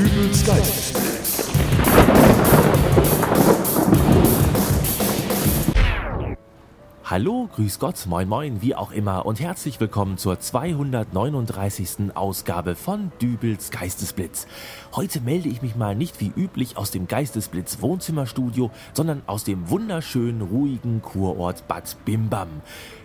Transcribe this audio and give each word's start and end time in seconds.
Dübels 0.00 0.46
Geistesblitz. 0.46 1.50
Hallo, 7.04 7.50
grüß 7.54 7.78
Gott, 7.78 8.06
moin 8.06 8.26
moin, 8.26 8.62
wie 8.62 8.74
auch 8.74 8.92
immer 8.92 9.26
und 9.26 9.40
herzlich 9.40 9.78
willkommen 9.78 10.16
zur 10.16 10.40
239. 10.40 12.16
Ausgabe 12.16 12.76
von 12.76 13.12
Dübels 13.20 13.70
Geistesblitz. 13.70 14.46
Heute 14.94 15.20
melde 15.20 15.50
ich 15.50 15.60
mich 15.60 15.76
mal 15.76 15.94
nicht 15.94 16.18
wie 16.20 16.32
üblich 16.34 16.78
aus 16.78 16.90
dem 16.90 17.06
Geistesblitz 17.06 17.82
Wohnzimmerstudio, 17.82 18.70
sondern 18.94 19.20
aus 19.26 19.44
dem 19.44 19.68
wunderschönen, 19.68 20.40
ruhigen 20.40 21.02
Kurort 21.02 21.68
Bad 21.68 21.94
Bimbam. 22.06 22.48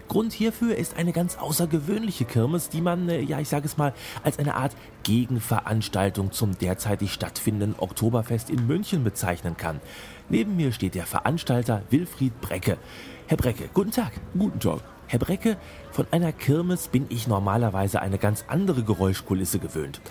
Grund 0.08 0.34
hierfür 0.34 0.76
ist 0.76 0.98
eine 0.98 1.12
ganz 1.12 1.38
außergewöhnliche 1.38 2.26
Kirmes, 2.26 2.70
die 2.70 2.82
man, 2.82 3.10
äh, 3.10 3.22
ja, 3.22 3.40
ich 3.40 3.50
sage 3.50 3.66
es 3.66 3.78
mal, 3.78 3.94
als 4.24 4.40
eine 4.40 4.56
Art 4.56 4.76
Gegenveranstaltung 5.04 6.32
zum 6.32 6.58
derzeitig 6.58 7.14
stattfindenden 7.14 7.76
Oktoberfest 7.78 8.50
in 8.50 8.68
München 8.68 9.04
bezeichnen 9.04 9.58
kann. 9.58 9.82
Neben 10.30 10.56
mir 10.56 10.72
steht 10.72 10.96
der 10.96 11.06
Veranstalter 11.06 11.84
Wilfried 11.90 12.40
Brecke. 12.42 12.78
Herr 13.28 13.38
Brecke, 13.38 13.70
guten 13.74 13.92
Tag. 13.92 14.14
Guten 14.38 14.60
Tag. 14.60 14.95
Herr 15.08 15.20
Brecke, 15.20 15.58
von 15.92 16.08
einer 16.10 16.32
Kirmes 16.32 16.88
bin 16.88 17.06
ich 17.10 17.28
normalerweise 17.28 18.02
eine 18.02 18.18
ganz 18.18 18.44
andere 18.48 18.82
Geräuschkulisse 18.82 19.60
gewöhnt. 19.60 20.02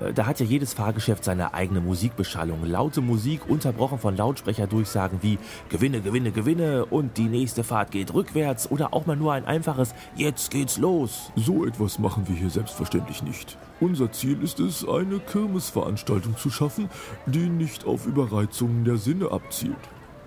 Äh, 0.00 0.12
Da 0.12 0.26
hat 0.26 0.38
ja 0.38 0.46
jedes 0.46 0.74
Fahrgeschäft 0.74 1.24
seine 1.24 1.54
eigene 1.54 1.80
Musikbeschallung. 1.80 2.64
Laute 2.64 3.00
Musik, 3.00 3.48
unterbrochen 3.48 3.98
von 3.98 4.16
Lautsprecherdurchsagen 4.16 5.18
wie 5.22 5.38
Gewinne, 5.70 6.02
Gewinne, 6.02 6.30
Gewinne 6.30 6.84
und 6.86 7.16
die 7.16 7.24
nächste 7.24 7.64
Fahrt 7.64 7.90
geht 7.90 8.14
rückwärts 8.14 8.70
oder 8.70 8.94
auch 8.94 9.06
mal 9.06 9.16
nur 9.16 9.32
ein 9.32 9.44
einfaches 9.44 9.92
Jetzt 10.14 10.52
geht's 10.52 10.78
los. 10.78 11.32
So 11.34 11.66
etwas 11.66 11.98
machen 11.98 12.28
wir 12.28 12.36
hier 12.36 12.50
selbstverständlich 12.50 13.24
nicht. 13.24 13.58
Unser 13.80 14.12
Ziel 14.12 14.40
ist 14.40 14.60
es, 14.60 14.86
eine 14.88 15.18
Kirmesveranstaltung 15.18 16.36
zu 16.36 16.50
schaffen, 16.50 16.88
die 17.26 17.48
nicht 17.48 17.86
auf 17.86 18.06
Überreizungen 18.06 18.84
der 18.84 18.98
Sinne 18.98 19.32
abzielt. 19.32 19.74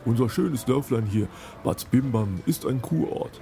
Unser 0.04 0.30
schönes 0.30 0.66
Dörflein 0.66 1.06
hier, 1.06 1.28
Bad 1.64 1.90
Bimbam, 1.92 2.42
ist 2.46 2.66
ein 2.66 2.82
Kurort. 2.82 3.42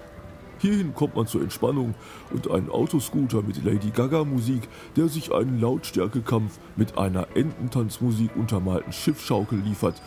Hierhin 0.60 0.94
kommt 0.94 1.16
man 1.16 1.28
zur 1.28 1.42
Entspannung 1.42 1.96
und 2.32 2.50
ein 2.50 2.70
Autoscooter 2.70 3.42
mit 3.42 3.64
Lady 3.64 3.90
Gaga 3.90 4.24
Musik, 4.24 4.68
der 4.96 5.10
sich 5.10 5.34
einen 5.34 5.60
Lautstärkekampf 5.60 6.60
mit 6.76 6.98
einer 6.98 7.28
Ententanzmusik 7.36 8.36
untermalten 8.36 8.94
Schiffschaukel 8.94 9.60
liefert, 9.60 10.02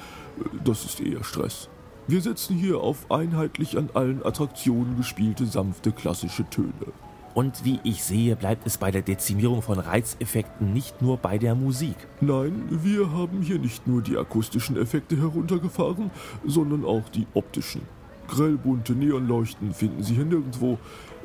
das 0.64 0.84
ist 0.84 1.00
eher 1.00 1.24
Stress. 1.24 1.69
Wir 2.06 2.22
setzen 2.22 2.56
hier 2.56 2.80
auf 2.80 3.10
einheitlich 3.10 3.76
an 3.76 3.91
allen 3.92 4.24
Attraktionen 4.24 4.96
gespielte 4.96 5.44
sanfte 5.44 5.92
klassische 5.92 6.48
Töne. 6.48 6.72
Und 7.34 7.64
wie 7.64 7.78
ich 7.84 8.02
sehe, 8.02 8.34
bleibt 8.34 8.66
es 8.66 8.78
bei 8.78 8.91
der 8.91 9.02
Dezimierung 9.02 9.62
von 9.62 9.78
Reizeffekten 9.78 10.72
nicht 10.72 11.02
nur 11.02 11.19
bei 11.19 11.38
der 11.38 11.54
Musik. 11.54 11.96
Nein, 12.20 12.64
wir 12.70 13.12
haben 13.12 13.42
hier 13.42 13.58
nicht 13.58 13.86
nur 13.86 14.02
die 14.02 14.16
akustischen 14.16 14.76
Effekte 14.76 15.16
heruntergefahren, 15.19 16.10
sondern 16.44 16.84
auch 16.84 17.08
die 17.10 17.26
optischen. 17.34 17.82
Grellbunte 18.29 18.93
Neonleuchten 18.93 19.75
finden 19.75 20.03
Sie 20.03 20.15
hier 20.15 20.25
nirgendwo, 20.25 20.79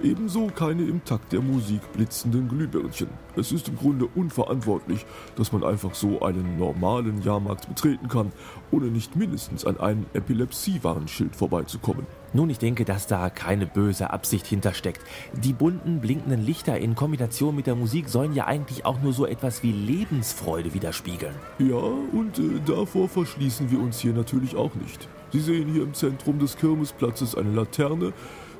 ebenso 0.03 0.47
keine 0.47 0.83
im 0.83 1.03
Takt 1.03 1.33
der 1.33 1.41
Musik 1.41 1.81
blitzenden 1.93 2.49
Glühbirnchen. 2.49 3.07
Es 3.35 3.51
ist 3.51 3.69
im 3.69 3.77
Grunde 3.77 4.07
unverantwortlich, 4.13 5.05
dass 5.35 5.51
man 5.51 5.63
einfach 5.63 5.95
so 5.95 6.21
einen 6.21 6.57
normalen 6.57 7.21
Jahrmarkt 7.21 7.67
betreten 7.67 8.07
kann, 8.07 8.31
ohne 8.71 8.87
nicht 8.87 9.15
mindestens 9.15 9.65
an 9.65 9.79
einem 9.79 10.05
Epilepsie-Warnschild 10.13 11.35
vorbeizukommen. 11.35 12.05
Nun, 12.33 12.49
ich 12.49 12.57
denke, 12.57 12.83
dass 12.83 13.07
da 13.07 13.29
keine 13.29 13.67
böse 13.67 14.09
Absicht 14.09 14.47
hintersteckt. 14.47 15.01
Die 15.33 15.53
bunten, 15.53 16.01
blinkenden 16.01 16.43
Lichter 16.43 16.77
in 16.77 16.95
Kombination 16.95 17.55
mit 17.55 17.67
der 17.67 17.75
Musik 17.75 18.09
sollen 18.09 18.33
ja 18.33 18.45
eigentlich 18.45 18.85
auch 18.85 19.01
nur 19.01 19.13
so 19.13 19.25
etwas 19.25 19.63
wie 19.63 19.71
Lebensfreude 19.71 20.73
widerspiegeln. 20.73 21.35
Ja, 21.59 21.75
und 21.75 22.39
äh, 22.39 22.59
davor 22.65 23.07
verschließen 23.07 23.69
wir 23.71 23.79
uns 23.79 23.99
hier 23.99 24.13
natürlich 24.13 24.55
auch 24.55 24.73
nicht. 24.75 25.07
Sie 25.31 25.39
sehen 25.39 25.71
hier 25.71 25.83
im 25.83 25.93
Zentrum 25.93 26.39
des 26.39 26.57
Kirmesplatzes 26.57 27.35
eine 27.35 27.51
Laterne, 27.51 28.13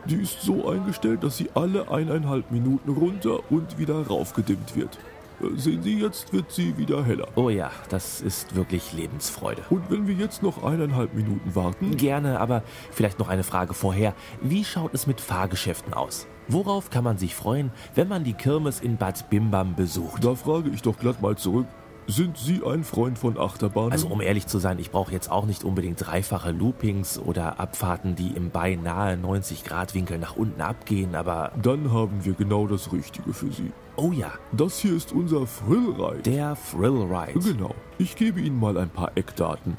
die 0.05 0.21
ist 0.21 0.41
so 0.41 0.67
eingestellt, 0.69 1.23
dass 1.23 1.37
sie 1.37 1.49
alle 1.53 1.89
eineinhalb 1.91 2.51
Minuten 2.51 2.91
runter 2.91 3.39
und 3.51 3.77
wieder 3.77 4.05
raufgedimmt 4.07 4.75
wird. 4.75 4.97
Äh, 5.41 5.57
Sehen 5.57 5.81
Sie, 5.83 5.99
jetzt 5.99 6.31
wird 6.33 6.51
sie 6.51 6.77
wieder 6.77 7.03
heller. 7.03 7.27
Oh 7.35 7.49
ja, 7.49 7.71
das 7.89 8.21
ist 8.21 8.55
wirklich 8.55 8.93
Lebensfreude. 8.93 9.63
Und 9.69 9.89
wenn 9.89 10.07
wir 10.07 10.15
jetzt 10.15 10.43
noch 10.43 10.63
eineinhalb 10.63 11.13
Minuten 11.13 11.55
warten, 11.55 11.97
Gerne, 11.97 12.39
aber 12.39 12.63
vielleicht 12.91 13.19
noch 13.19 13.29
eine 13.29 13.43
Frage 13.43 13.73
vorher. 13.73 14.13
Wie 14.41 14.63
schaut 14.63 14.93
es 14.93 15.07
mit 15.07 15.21
Fahrgeschäften 15.21 15.93
aus? 15.93 16.27
Worauf 16.49 16.89
kann 16.89 17.05
man 17.05 17.17
sich 17.17 17.35
freuen, 17.35 17.71
wenn 17.95 18.09
man 18.09 18.23
die 18.25 18.33
Kirmes 18.33 18.81
in 18.81 18.97
Bad 18.97 19.29
Bimbam 19.29 19.75
besucht? 19.75 20.23
da 20.25 20.35
frage 20.35 20.69
ich 20.69 20.81
doch 20.81 20.97
glatt 20.97 21.21
mal 21.21 21.37
zurück, 21.37 21.67
sind 22.07 22.37
Sie 22.37 22.61
ein 22.65 22.83
Freund 22.83 23.17
von 23.17 23.37
Achterbahnen? 23.37 23.91
Also 23.91 24.07
um 24.07 24.21
ehrlich 24.21 24.47
zu 24.47 24.59
sein, 24.59 24.79
ich 24.79 24.91
brauche 24.91 25.11
jetzt 25.11 25.31
auch 25.31 25.45
nicht 25.45 25.63
unbedingt 25.63 26.05
dreifache 26.05 26.51
Loopings 26.51 27.17
oder 27.19 27.59
Abfahrten, 27.59 28.15
die 28.15 28.29
im 28.29 28.49
beinahe 28.49 29.15
90 29.17 29.63
Grad 29.63 29.93
Winkel 29.93 30.17
nach 30.19 30.35
unten 30.35 30.61
abgehen, 30.61 31.15
aber 31.15 31.51
Dann 31.61 31.91
haben 31.91 32.23
wir 32.25 32.33
genau 32.33 32.67
das 32.67 32.91
Richtige 32.91 33.33
für 33.33 33.51
Sie. 33.51 33.71
oh 33.95 34.11
ja, 34.11 34.31
Das 34.51 34.79
hier 34.79 34.95
ist 34.95 35.11
unser 35.13 35.45
Thrillride. 35.45 36.21
der 36.23 36.57
Thrill 36.71 37.03
Ride. 37.03 37.39
Genau. 37.39 37.73
Ich 37.97 38.15
gebe 38.15 38.39
Ihnen 38.41 38.59
mal 38.59 38.77
ein 38.77 38.89
paar 38.89 39.11
Eckdaten. 39.15 39.77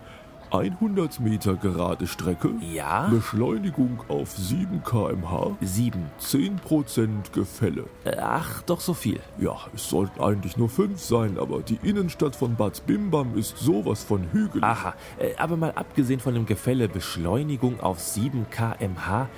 100 0.55 1.19
Meter 1.21 1.55
gerade 1.55 2.07
Strecke. 2.07 2.51
Ja? 2.61 3.09
Beschleunigung 3.09 4.01
auf 4.09 4.31
7 4.31 4.83
km/h. 4.85 5.57
Sieben. 5.61 6.11
10% 6.21 7.33
Gefälle. 7.33 7.87
Äh, 8.05 8.17
Ach, 8.21 8.63
doch 8.63 8.81
so 8.81 8.95
viel. 8.95 9.19
Ja, 9.39 9.57
es 9.75 9.89
sollten 9.89 10.21
eigentlich 10.21 10.57
nur 10.57 10.69
5 10.69 11.01
sein, 11.01 11.39
aber 11.39 11.61
die 11.61 11.79
Innenstadt 11.83 12.37
von 12.37 12.55
Bad 12.55 12.87
Bimbam 12.87 13.37
ist 13.37 13.59
sowas 13.59 14.05
von 14.05 14.31
hügelig. 14.33 14.63
Aha, 14.63 14.95
äh, 15.19 15.35
aber 15.37 15.57
mal 15.57 15.73
abgesehen 15.73 16.21
von 16.21 16.35
dem 16.35 16.47
Gefälle 16.47 16.89
Beschleunigung 16.89 17.81
auf 17.81 17.99
7 17.99 18.47
km/h, 18.51 19.29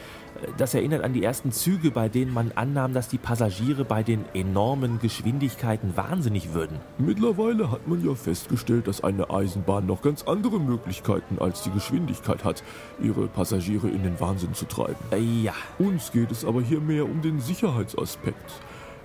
äh, 0.42 0.48
das 0.58 0.74
erinnert 0.74 1.02
an 1.02 1.12
die 1.12 1.22
ersten 1.22 1.52
Züge, 1.52 1.90
bei 1.90 2.08
denen 2.08 2.32
man 2.32 2.52
annahm, 2.54 2.92
dass 2.92 3.08
die 3.08 3.18
Passagiere 3.18 3.84
bei 3.84 4.02
den 4.02 4.24
enormen 4.34 4.98
Geschwindigkeiten 5.00 5.96
wahnsinnig 5.96 6.52
würden. 6.52 6.78
Mittlerweile 6.98 7.70
hat 7.70 7.88
man 7.88 8.04
ja 8.04 8.14
festgestellt, 8.14 8.86
dass 8.86 9.02
eine 9.02 9.30
Eisenbahn 9.30 9.86
noch 9.86 10.02
ganz 10.02 10.22
andere 10.24 10.60
Möglichkeiten 10.60 11.05
als 11.38 11.62
die 11.62 11.70
Geschwindigkeit 11.70 12.44
hat, 12.44 12.62
ihre 13.00 13.28
Passagiere 13.28 13.88
in 13.88 14.02
den 14.02 14.18
Wahnsinn 14.20 14.54
zu 14.54 14.66
treiben. 14.66 14.96
Ja, 15.42 15.54
Uns 15.78 16.12
geht 16.12 16.30
es 16.30 16.44
aber 16.44 16.60
hier 16.62 16.80
mehr 16.80 17.04
um 17.04 17.22
den 17.22 17.40
Sicherheitsaspekt. 17.40 18.52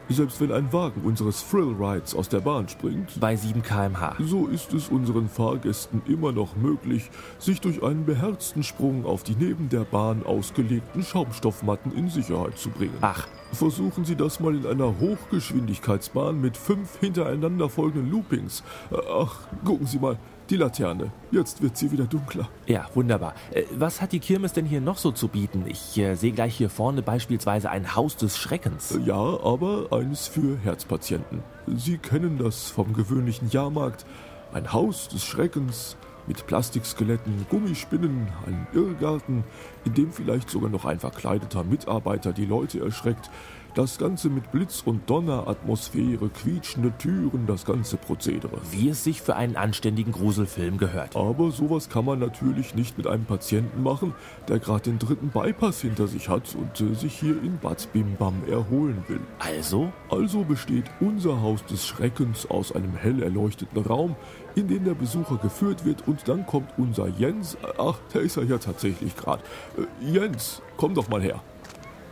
Selbst 0.09 0.41
wenn 0.41 0.51
ein 0.51 0.73
Wagen 0.73 1.01
unseres 1.05 1.47
Thrill 1.49 1.73
Rides 1.79 2.15
aus 2.15 2.27
der 2.27 2.41
Bahn 2.41 2.67
springt, 2.67 3.17
bei 3.21 3.35
7 3.35 3.61
km/h. 3.61 4.15
so 4.19 4.47
ist 4.47 4.73
es 4.73 4.89
unseren 4.89 5.29
Fahrgästen 5.29 6.01
immer 6.05 6.33
noch 6.33 6.55
möglich, 6.57 7.09
sich 7.39 7.61
durch 7.61 7.81
einen 7.81 8.05
beherzten 8.05 8.63
Sprung 8.63 9.05
auf 9.05 9.23
die 9.23 9.35
neben 9.35 9.69
der 9.69 9.85
Bahn 9.85 10.25
ausgelegten 10.25 11.03
Schaumstoffmatten 11.03 11.95
in 11.95 12.09
Sicherheit 12.09 12.57
zu 12.57 12.69
bringen. 12.69 12.97
Ach, 12.99 13.27
Versuchen 13.53 14.05
Sie 14.05 14.15
das 14.15 14.39
mal 14.39 14.55
in 14.55 14.65
einer 14.65 14.97
Hochgeschwindigkeitsbahn 14.99 16.39
mit 16.39 16.55
fünf 16.55 16.99
hintereinander 16.99 17.67
folgenden 17.69 18.09
Loopings. 18.09 18.63
Ach, 18.91 19.39
gucken 19.65 19.87
Sie 19.87 19.99
mal, 19.99 20.17
die 20.51 20.57
Laterne. 20.57 21.11
Jetzt 21.31 21.61
wird 21.61 21.77
sie 21.77 21.91
wieder 21.91 22.03
dunkler. 22.03 22.49
ja, 22.67 22.85
wunderbar. 22.93 23.33
Äh, 23.51 23.63
Was 23.77 24.01
hat 24.01 24.11
die 24.11 24.19
Kirmes 24.19 24.53
denn 24.53 24.65
hier 24.65 24.81
noch 24.81 24.97
so 24.97 25.11
zu 25.11 25.29
bieten? 25.29 25.63
Ich 25.67 25.97
äh, 25.97 26.15
sehe 26.15 26.33
gleich 26.33 26.55
hier 26.55 26.69
vorne 26.69 27.01
beispielsweise 27.01 27.69
ein 27.69 27.95
Haus 27.95 28.17
des 28.17 28.37
Schreckens. 28.37 28.99
Ja, 29.05 29.15
aber 29.15 29.87
eines 29.91 30.27
für 30.27 30.57
Herzpatienten. 30.57 31.41
Sie 31.67 31.97
kennen 31.97 32.37
das 32.37 32.69
vom 32.69 32.93
gewöhnlichen 32.93 33.49
Jahrmarkt. 33.49 34.05
Ein 34.53 34.73
Haus 34.73 35.07
des 35.07 35.23
Schreckens 35.23 35.95
mit 36.27 36.45
Plastikskeletten, 36.45 37.45
Gummispinnen, 37.49 38.27
ein 38.45 38.67
Irrgarten, 38.73 39.43
in 39.85 39.93
dem 39.93 40.11
vielleicht 40.11 40.49
sogar 40.49 40.69
noch 40.69 40.85
ein 40.85 40.99
verkleideter 40.99 41.63
Mitarbeiter 41.63 42.33
die 42.33 42.45
Leute 42.45 42.79
erschreckt. 42.81 43.29
Das 43.73 43.97
Ganze 43.97 44.29
mit 44.29 44.51
Blitz- 44.51 44.83
und 44.83 45.09
Donneratmosphäre, 45.09 46.27
quietschende 46.27 46.91
Türen, 46.97 47.47
das 47.47 47.63
ganze 47.63 47.95
Prozedere. 47.95 48.59
Wie 48.69 48.89
es 48.89 49.05
sich 49.05 49.21
für 49.21 49.37
einen 49.37 49.55
anständigen 49.55 50.11
Gruselfilm 50.11 50.77
gehört. 50.77 51.15
Aber 51.15 51.51
sowas 51.51 51.87
kann 51.87 52.03
man 52.03 52.19
natürlich 52.19 52.75
nicht 52.75 52.97
mit 52.97 53.07
einem 53.07 53.23
Patienten 53.23 53.81
machen, 53.81 54.13
der 54.49 54.59
gerade 54.59 54.89
den 54.89 54.99
dritten 54.99 55.29
Bypass 55.29 55.79
hinter 55.79 56.07
sich 56.07 56.27
hat 56.27 56.53
und 56.53 56.81
äh, 56.81 56.93
sich 56.95 57.17
hier 57.17 57.41
in 57.41 57.59
Bad 57.59 57.87
Bimbam 57.93 58.43
erholen 58.45 59.05
will. 59.07 59.21
Also? 59.39 59.93
Also 60.09 60.43
besteht 60.43 60.85
unser 60.99 61.41
Haus 61.41 61.63
des 61.65 61.87
Schreckens 61.87 62.51
aus 62.51 62.73
einem 62.73 62.93
hell 62.93 63.23
erleuchteten 63.23 63.81
Raum, 63.81 64.17
in 64.53 64.67
den 64.67 64.83
der 64.83 64.95
Besucher 64.95 65.37
geführt 65.37 65.85
wird 65.85 66.05
und 66.09 66.27
dann 66.27 66.45
kommt 66.45 66.71
unser 66.77 67.07
Jens, 67.07 67.57
ach, 67.77 67.99
der 68.13 68.19
ist 68.19 68.35
er 68.35 68.43
ja 68.43 68.57
tatsächlich 68.57 69.15
gerade. 69.15 69.43
Äh, 69.77 70.11
Jens, 70.11 70.61
komm 70.75 70.93
doch 70.93 71.07
mal 71.07 71.21
her. 71.21 71.41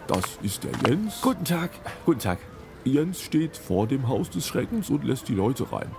Das 0.09 0.39
ist 0.41 0.63
der 0.63 0.71
Jens. 0.87 1.21
Guten 1.21 1.45
Tag. 1.45 1.69
Guten 2.03 2.19
Tag. 2.19 2.39
Jens 2.83 3.21
steht 3.21 3.55
vor 3.55 3.85
dem 3.85 4.07
Haus 4.07 4.31
des 4.31 4.47
Schreckens 4.47 4.89
und 4.89 5.03
lässt 5.03 5.27
die 5.27 5.35
Leute 5.35 5.71
rein. 5.71 5.91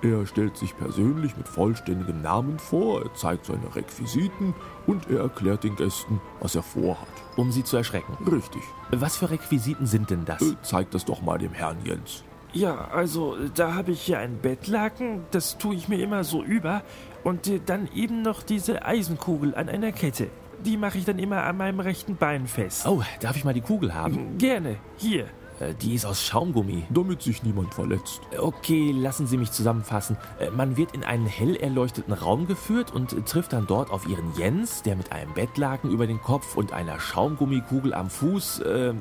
Er 0.00 0.26
stellt 0.26 0.56
sich 0.56 0.74
persönlich 0.78 1.36
mit 1.36 1.46
vollständigem 1.46 2.22
Namen 2.22 2.58
vor, 2.58 3.02
er 3.02 3.12
zeigt 3.12 3.44
seine 3.44 3.76
Requisiten 3.76 4.54
und 4.86 5.10
er 5.10 5.20
erklärt 5.20 5.62
den 5.64 5.76
Gästen, 5.76 6.22
was 6.40 6.54
er 6.54 6.62
vorhat. 6.62 7.06
Um 7.36 7.52
sie 7.52 7.62
zu 7.62 7.76
erschrecken. 7.76 8.16
Richtig. 8.26 8.62
Was 8.92 9.18
für 9.18 9.28
Requisiten 9.28 9.86
sind 9.86 10.08
denn 10.08 10.24
das? 10.24 10.40
Äh, 10.40 10.56
zeig 10.62 10.90
das 10.92 11.04
doch 11.04 11.20
mal 11.20 11.36
dem 11.36 11.52
Herrn 11.52 11.76
Jens. 11.84 12.24
Ja, 12.54 12.88
also 12.88 13.36
da 13.54 13.74
habe 13.74 13.92
ich 13.92 14.00
hier 14.00 14.20
ein 14.20 14.38
Bettlaken, 14.38 15.26
das 15.32 15.58
tue 15.58 15.74
ich 15.74 15.86
mir 15.86 16.02
immer 16.02 16.24
so 16.24 16.42
über. 16.42 16.82
Und 17.24 17.46
äh, 17.46 17.60
dann 17.64 17.90
eben 17.94 18.22
noch 18.22 18.42
diese 18.42 18.86
Eisenkugel 18.86 19.54
an 19.54 19.68
einer 19.68 19.92
Kette. 19.92 20.30
Die 20.64 20.76
mache 20.76 20.98
ich 20.98 21.04
dann 21.04 21.18
immer 21.18 21.42
an 21.44 21.56
meinem 21.56 21.80
rechten 21.80 22.16
Bein 22.16 22.46
fest. 22.46 22.86
Oh, 22.86 23.02
darf 23.20 23.36
ich 23.36 23.44
mal 23.44 23.54
die 23.54 23.60
Kugel 23.62 23.94
haben? 23.94 24.36
Gerne, 24.38 24.76
hier. 24.96 25.24
Äh, 25.58 25.74
Die 25.80 25.94
ist 25.94 26.04
aus 26.04 26.22
Schaumgummi. 26.24 26.84
Damit 26.90 27.22
sich 27.22 27.42
niemand 27.42 27.72
verletzt. 27.74 28.20
Okay, 28.38 28.92
lassen 28.92 29.26
Sie 29.26 29.36
mich 29.38 29.52
zusammenfassen. 29.52 30.16
Äh, 30.38 30.50
Man 30.50 30.76
wird 30.76 30.92
in 30.92 31.02
einen 31.04 31.26
hell 31.26 31.56
erleuchteten 31.56 32.12
Raum 32.12 32.46
geführt 32.46 32.92
und 32.92 33.12
äh, 33.12 33.22
trifft 33.22 33.52
dann 33.52 33.66
dort 33.66 33.90
auf 33.90 34.06
Ihren 34.06 34.34
Jens, 34.36 34.82
der 34.82 34.96
mit 34.96 35.12
einem 35.12 35.32
Bettlaken 35.34 35.90
über 35.90 36.06
den 36.06 36.20
Kopf 36.20 36.56
und 36.56 36.72
einer 36.72 37.00
Schaumgummikugel 37.00 37.94
am 37.94 38.10
Fuß. 38.10 38.60
Äh, 38.60 38.94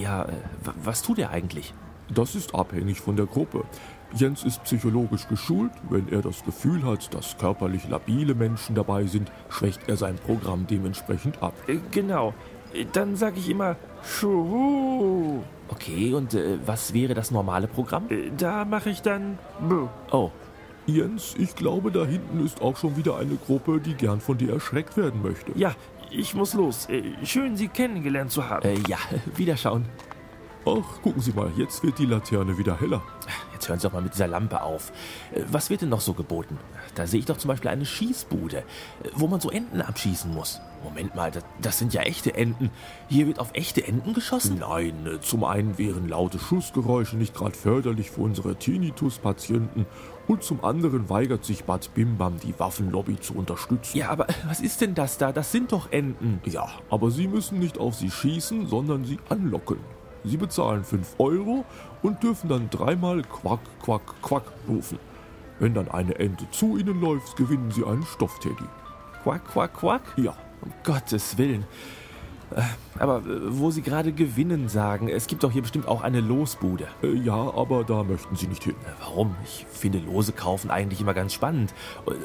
ja, 0.00 0.26
was 0.82 1.02
tut 1.02 1.18
er 1.18 1.30
eigentlich? 1.30 1.74
Das 2.14 2.34
ist 2.34 2.54
abhängig 2.54 3.00
von 3.00 3.16
der 3.16 3.26
Gruppe. 3.26 3.64
Jens 4.14 4.42
ist 4.44 4.64
psychologisch 4.64 5.28
geschult. 5.28 5.70
Wenn 5.88 6.08
er 6.08 6.20
das 6.22 6.44
Gefühl 6.44 6.84
hat, 6.84 7.14
dass 7.14 7.38
körperlich 7.38 7.88
labile 7.88 8.34
Menschen 8.34 8.74
dabei 8.74 9.04
sind, 9.06 9.30
schwächt 9.48 9.88
er 9.88 9.96
sein 9.96 10.16
Programm 10.16 10.66
dementsprechend 10.68 11.42
ab. 11.42 11.54
Äh, 11.68 11.78
Genau. 11.92 12.34
Äh, 12.74 12.86
Dann 12.92 13.14
sage 13.16 13.38
ich 13.38 13.48
immer 13.48 13.76
Schuhu. 14.02 15.42
Okay, 15.68 16.12
und 16.14 16.34
äh, 16.34 16.58
was 16.66 16.92
wäre 16.92 17.14
das 17.14 17.30
normale 17.30 17.68
Programm? 17.68 18.04
Äh, 18.10 18.30
Da 18.36 18.64
mache 18.64 18.90
ich 18.90 19.02
dann 19.02 19.38
Buh. 19.68 19.88
Oh, 20.10 20.30
Jens, 20.86 21.34
ich 21.38 21.54
glaube, 21.54 21.92
da 21.92 22.04
hinten 22.04 22.44
ist 22.44 22.60
auch 22.62 22.76
schon 22.76 22.96
wieder 22.96 23.16
eine 23.18 23.36
Gruppe, 23.36 23.78
die 23.80 23.94
gern 23.94 24.20
von 24.20 24.38
dir 24.38 24.52
erschreckt 24.54 24.96
werden 24.96 25.22
möchte. 25.22 25.52
Ja, 25.54 25.72
ich 26.10 26.34
muss 26.34 26.54
los. 26.54 26.88
Schön, 27.22 27.54
Sie 27.56 27.68
kennengelernt 27.68 28.32
zu 28.32 28.48
haben. 28.48 28.66
äh, 28.66 28.74
ja, 28.88 28.98
wiederschauen. 29.36 29.84
Ach, 30.66 31.00
gucken 31.02 31.22
Sie 31.22 31.32
mal, 31.32 31.50
jetzt 31.56 31.82
wird 31.82 31.98
die 31.98 32.04
Laterne 32.04 32.58
wieder 32.58 32.78
heller. 32.78 33.02
Jetzt 33.52 33.68
hören 33.68 33.78
Sie 33.78 33.86
doch 33.86 33.94
mal 33.94 34.02
mit 34.02 34.12
dieser 34.12 34.28
Lampe 34.28 34.62
auf. 34.62 34.92
Äh, 35.32 35.42
Was 35.50 35.70
wird 35.70 35.80
denn 35.82 35.88
noch 35.88 36.02
so 36.02 36.12
geboten? 36.12 36.58
Da 36.94 37.06
sehe 37.06 37.20
ich 37.20 37.26
doch 37.26 37.38
zum 37.38 37.48
Beispiel 37.48 37.70
eine 37.70 37.86
Schießbude, 37.86 38.58
äh, 38.58 38.62
wo 39.14 39.26
man 39.26 39.40
so 39.40 39.50
Enten 39.50 39.80
abschießen 39.80 40.32
muss. 40.32 40.60
Moment 40.84 41.14
mal, 41.14 41.30
das, 41.30 41.44
das 41.62 41.78
sind 41.78 41.94
ja 41.94 42.02
echte 42.02 42.34
Enten. 42.34 42.70
Hier 43.08 43.26
wird 43.26 43.38
auf 43.38 43.50
echte 43.54 43.86
Enten 43.86 44.12
geschossen? 44.12 44.58
Nein, 44.60 45.06
äh, 45.06 45.20
zum 45.20 45.44
einen 45.44 45.78
wären 45.78 46.08
laute 46.08 46.38
Schussgeräusche 46.38 47.16
nicht 47.16 47.34
gerade 47.34 47.56
förderlich 47.56 48.10
für 48.10 48.20
unsere 48.20 48.54
Tinnitus-Patienten 48.56 49.86
und 50.28 50.42
zum 50.42 50.62
anderen 50.62 51.08
weigert 51.08 51.44
sich 51.44 51.64
Bad 51.64 51.92
Bimbam, 51.94 52.38
die 52.38 52.58
Waffenlobby 52.58 53.18
zu 53.18 53.34
unterstützen. 53.34 53.96
Ja, 53.96 54.10
aber 54.10 54.26
was 54.46 54.60
ist 54.60 54.80
denn 54.82 54.94
das 54.94 55.16
da? 55.16 55.32
Das 55.32 55.52
sind 55.52 55.72
doch 55.72 55.90
Enten. 55.90 56.40
Ja, 56.44 56.68
aber 56.90 57.10
Sie 57.10 57.28
müssen 57.28 57.58
nicht 57.58 57.78
auf 57.78 57.94
sie 57.94 58.10
schießen, 58.10 58.66
sondern 58.66 59.04
sie 59.04 59.18
anlocken. 59.28 59.78
Sie 60.24 60.36
bezahlen 60.36 60.84
5 60.84 61.14
Euro 61.18 61.64
und 62.02 62.22
dürfen 62.22 62.48
dann 62.48 62.68
dreimal 62.70 63.22
Quack, 63.22 63.60
Quack, 63.82 64.02
Quack 64.22 64.44
rufen. 64.68 64.98
Wenn 65.58 65.74
dann 65.74 65.88
eine 65.90 66.18
Ente 66.18 66.50
zu 66.50 66.76
Ihnen 66.76 67.00
läuft, 67.00 67.36
gewinnen 67.36 67.70
Sie 67.70 67.84
einen 67.84 68.04
Stoffteddy. 68.04 68.64
Quack, 69.22 69.44
quack, 69.44 69.74
quack? 69.74 70.02
Ja, 70.16 70.34
Um 70.62 70.72
Gottes 70.84 71.36
Willen. 71.38 71.64
Äh, 72.54 72.62
Aber 72.98 73.18
äh, 73.18 73.22
wo 73.58 73.70
Sie 73.70 73.82
gerade 73.82 74.12
gewinnen 74.12 74.68
sagen, 74.68 75.08
es 75.08 75.26
gibt 75.26 75.42
doch 75.42 75.50
hier 75.50 75.62
bestimmt 75.62 75.88
auch 75.88 76.02
eine 76.02 76.20
Losbude. 76.20 76.88
äh, 77.02 77.14
ja, 77.14 77.34
aber 77.34 77.84
da 77.84 78.02
möchten 78.02 78.36
Sie 78.36 78.46
nicht 78.46 78.64
hin. 78.64 78.74
Warum? 79.00 79.34
Ich 79.44 79.66
finde 79.70 79.98
Lose 79.98 80.32
kaufen 80.32 80.70
eigentlich 80.70 81.00
immer 81.00 81.14
ganz 81.14 81.32
spannend. 81.32 81.74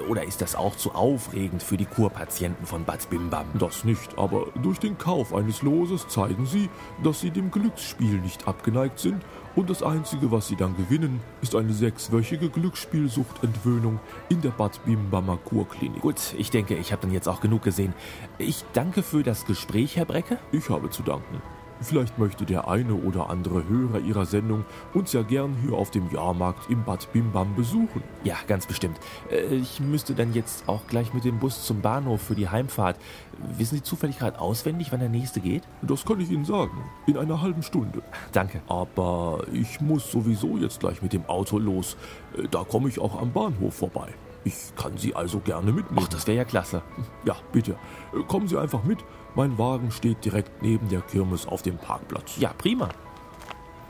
Oder 0.10 0.24
ist 0.24 0.42
das 0.42 0.56
auch 0.56 0.75
zu 0.75 0.94
aufregend 0.94 1.63
für 1.63 1.77
die 1.77 1.86
Kurpatienten 1.86 2.66
von 2.66 2.83
Bad 2.83 3.10
Bimbam? 3.10 3.45
Das 3.60 3.83
nicht, 3.83 4.18
aber 4.18 4.48
durch 4.62 4.80
den 4.80 4.98
Kauf 4.98 5.33
eines 5.33 5.62
Loses 5.62 6.07
zeigen 6.07 6.45
Sie, 6.45 6.69
dass 7.04 7.21
Sie 7.21 7.31
dem 7.31 7.51
Glücksspiel 7.51 8.19
nicht 8.19 8.48
abgeneigt 8.48 9.00
sind 9.00 9.24
und 9.56 9.69
das 9.69 9.84
Einzige, 9.84 10.31
was 10.31 10.48
Sie 10.48 10.56
dann 10.56 10.75
gewinnen, 10.75 11.22
ist 11.42 11.56
eine 11.56 11.74
sechswöchige 11.74 12.50
Glücksspielsuchtentwöhnung 12.50 14.00
in 14.30 14.42
der 14.42 14.50
Bad 14.50 14.84
Bimbamer 14.86 15.38
Kurklinik. 15.38 16.02
Gut, 16.02 16.36
ich 16.38 16.52
denke, 16.52 16.75
ich 16.75 16.92
habe 16.92 17.04
dann 17.04 17.12
jetzt 17.12 17.28
auch 17.28 17.42
genug 17.42 17.63
gesehen. 17.63 17.94
Ich 18.38 18.63
danke 18.74 19.04
für 19.04 19.24
das 19.24 19.46
Gespräch, 19.46 19.96
Herr 19.96 20.06
Brecke. 20.06 20.40
Ich 20.52 20.69
habe 20.69 20.90
zu 20.90 21.04
danken. 21.04 21.42
Vielleicht 21.85 22.17
möchte 22.17 22.45
der 22.45 22.67
eine 22.67 22.95
oder 22.95 23.29
andere 23.29 23.67
Hörer 23.69 23.99
Ihrer 23.99 24.25
Sendung 24.25 24.65
uns 24.95 25.13
ja 25.13 25.21
gern 25.21 25.55
hier 25.63 25.73
auf 25.77 25.91
dem 25.91 26.11
Jahrmarkt 26.11 26.69
im 26.69 26.83
Bad 26.83 27.11
Bimbam 27.13 27.55
besuchen. 27.55 28.01
Ja, 28.23 28.35
ganz 28.47 28.65
bestimmt. 28.65 28.99
Äh, 29.29 29.55
Ich 29.55 29.79
müsste 29.79 30.15
dann 30.15 30.33
jetzt 30.33 30.67
auch 30.67 30.87
gleich 30.87 31.13
mit 31.13 31.23
dem 31.25 31.37
Bus 31.39 31.63
zum 31.63 31.81
Bahnhof 31.81 32.21
für 32.21 32.35
die 32.35 32.49
Heimfahrt. 32.49 32.97
Wissen 33.57 33.75
Sie 33.75 33.83
zufällig 33.83 34.17
gerade 34.17 34.39
auswendig, 34.39 34.91
wann 34.91 34.99
der 34.99 35.09
nächste 35.09 35.39
geht? 35.41 35.63
Das 35.83 36.03
kann 36.05 36.19
ich 36.19 36.31
Ihnen 36.31 36.45
sagen. 36.45 36.83
In 37.05 37.17
einer 37.17 37.41
halben 37.41 37.61
Stunde. 37.61 38.01
Danke. 38.31 38.61
Aber 38.67 39.43
ich 39.53 39.79
muss 39.79 40.11
sowieso 40.11 40.57
jetzt 40.57 40.79
gleich 40.79 41.01
mit 41.03 41.13
dem 41.13 41.25
Auto 41.27 41.59
los. 41.59 41.97
Äh, 42.37 42.47
Da 42.49 42.63
komme 42.63 42.89
ich 42.89 42.99
auch 42.99 43.21
am 43.21 43.31
Bahnhof 43.31 43.75
vorbei. 43.75 44.09
Ich 44.45 44.75
kann 44.75 44.95
Sie 44.97 45.15
also 45.15 45.39
gerne 45.39 45.71
mitnehmen. 45.74 46.00
Ach, 46.01 46.07
das 46.07 46.27
wäre 46.27 46.38
ja 46.38 46.45
klasse. 46.45 46.83
Ja, 47.25 47.36
bitte. 47.51 47.75
Äh, 48.13 48.21
Kommen 48.27 48.47
Sie 48.47 48.57
einfach 48.57 48.83
mit. 48.83 49.00
Mein 49.33 49.57
Wagen 49.57 49.92
steht 49.92 50.24
direkt 50.24 50.62
neben 50.62 50.88
der 50.88 51.01
Kirmes 51.01 51.47
auf 51.47 51.63
dem 51.63 51.77
Parkplatz. 51.77 52.38
Ja, 52.38 52.53
prima. 52.53 52.89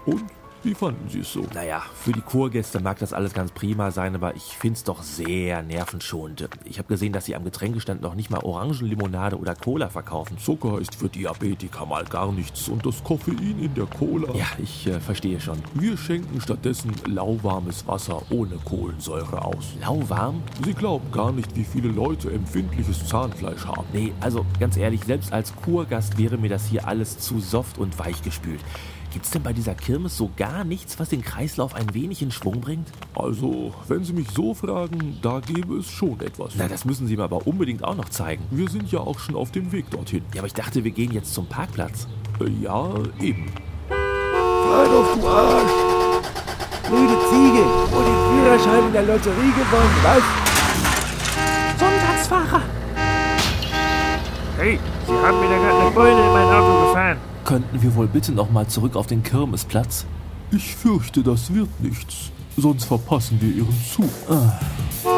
Und 0.05 0.23
wie 0.65 0.73
fanden 0.73 1.07
Sie 1.09 1.19
es 1.19 1.31
so? 1.31 1.45
Naja, 1.53 1.83
für 1.93 2.11
die 2.11 2.21
Kurgäste 2.21 2.79
mag 2.79 2.97
das 2.97 3.13
alles 3.13 3.33
ganz 3.33 3.51
prima 3.51 3.91
sein, 3.91 4.15
aber 4.15 4.35
ich 4.35 4.43
find's 4.43 4.83
doch 4.83 5.03
sehr 5.03 5.61
nervenschonend. 5.61 6.49
Ich 6.65 6.79
habe 6.79 6.87
gesehen, 6.87 7.13
dass 7.13 7.25
sie 7.25 7.35
am 7.35 7.43
Getränkestand 7.43 8.01
noch 8.01 8.15
nicht 8.15 8.31
mal 8.31 8.39
Orangenlimonade 8.39 9.37
oder 9.37 9.55
Cola 9.55 9.89
verkaufen. 9.89 10.39
Zucker 10.39 10.79
ist 10.81 10.95
für 10.95 11.07
Diabetiker 11.07 11.85
mal 11.85 12.03
gar 12.05 12.31
nichts 12.31 12.67
und 12.67 12.83
das 12.83 13.03
Koffein 13.03 13.59
in 13.59 13.75
der 13.75 13.85
Cola. 13.85 14.33
Ja, 14.33 14.47
ich 14.57 14.87
äh, 14.87 14.99
verstehe 14.99 15.39
schon. 15.39 15.59
Wir 15.75 15.95
schenken 15.97 16.41
stattdessen 16.41 16.91
lauwarmes 17.05 17.85
Wasser 17.87 18.23
ohne 18.31 18.55
Kohlensäure 18.65 19.45
aus. 19.45 19.75
Lauwarm? 19.79 20.41
Sie 20.63 20.73
glauben 20.73 21.11
gar 21.11 21.31
nicht, 21.31 21.55
wie 21.55 21.63
viele 21.63 21.89
Leute 21.89 22.31
empfindliches 22.31 23.05
Zahnfleisch 23.07 23.65
haben. 23.65 23.85
Nee, 23.93 24.13
also 24.19 24.43
ganz 24.59 24.77
ehrlich, 24.77 25.03
selbst 25.03 25.31
als 25.31 25.55
Kurgast 25.55 26.17
wäre 26.17 26.37
mir 26.37 26.49
das 26.49 26.65
hier 26.65 26.87
alles 26.87 27.19
zu 27.19 27.39
soft 27.39 27.77
und 27.77 27.99
weichgespült. 27.99 28.61
Gibt's 29.15 29.31
denn 29.31 29.43
bei 29.43 29.53
dieser 29.53 29.75
Kirmes 29.75 30.17
so 30.17 30.29
gar 30.35 30.65
nichts, 30.65 30.99
was 30.99 31.07
den 31.07 31.21
Kreislauf 31.21 31.73
ein 31.73 31.93
wenig 31.93 32.21
in 32.21 32.31
Schwung 32.31 32.59
bringt? 32.59 32.89
Also, 33.15 33.73
wenn 33.87 34.03
Sie 34.03 34.11
mich 34.11 34.27
so 34.31 34.53
fragen, 34.53 35.19
da 35.21 35.39
gäbe 35.39 35.77
es 35.77 35.89
schon 35.89 36.19
etwas. 36.19 36.55
Na, 36.57 36.67
das 36.67 36.83
müssen 36.83 37.07
Sie 37.07 37.15
mir 37.15 37.23
aber 37.23 37.47
unbedingt 37.47 37.81
auch 37.85 37.95
noch 37.95 38.09
zeigen. 38.09 38.43
Wir 38.51 38.69
sind 38.69 38.91
ja 38.91 38.99
auch 38.99 39.17
schon 39.19 39.35
auf 39.35 39.53
dem 39.53 39.71
Weg 39.71 39.89
dorthin. 39.89 40.25
Ja, 40.33 40.41
aber 40.41 40.47
ich 40.47 40.53
dachte, 40.53 40.83
wir 40.83 40.91
gehen 40.91 41.13
jetzt 41.13 41.33
zum 41.33 41.47
Parkplatz. 41.47 42.09
Äh, 42.41 42.49
ja, 42.61 42.93
eben. 43.21 43.45
Freilauf, 43.87 45.17
du 45.17 45.27
Arsch! 45.29 45.71
Blöde 46.89 47.17
Ziege! 47.29 47.63
Und 47.95 48.05
den 48.05 48.19
Führerschein 48.27 48.87
in 48.87 48.91
der 48.91 49.03
Lotterie 49.03 49.53
gewonnen, 49.53 49.95
was? 50.03 50.23
Sonntagsfahrer! 51.79 52.61
Hey, 54.57 54.77
Sie 55.07 55.13
haben 55.13 55.39
mir 55.39 55.47
da 55.47 55.55
gerade 55.55 55.81
eine 55.83 55.91
Beule 55.91 56.11
in 56.11 56.33
mein 56.33 56.47
Auto 56.47 56.87
gefahren. 56.87 57.34
Könnten 57.45 57.79
wir 57.83 57.93
wohl 57.93 58.07
bitte 58.07 58.31
noch 58.31 58.49
mal 58.49 58.67
zurück 58.67 58.95
auf 58.95 59.05
den 59.05 59.21
Kirmesplatz? 59.21 60.05
Ich 60.51 60.75
fürchte, 60.75 61.21
das 61.21 61.53
wird 61.53 61.69
nichts. 61.79 62.31
Sonst 62.57 62.85
verpassen 62.85 63.39
wir 63.39 63.55
Ihren 63.55 63.75
Zug. 63.85 64.09
Ah. 64.27 65.14